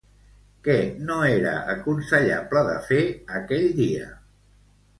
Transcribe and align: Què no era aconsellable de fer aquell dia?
Què 0.67 0.77
no 1.09 1.17
era 1.33 1.51
aconsellable 1.75 2.65
de 2.71 2.81
fer 2.89 2.99
aquell 3.43 3.71
dia? 3.85 4.13